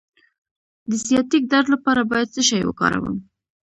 [0.89, 3.15] د سیاتیک درد لپاره باید څه شی وکاروم؟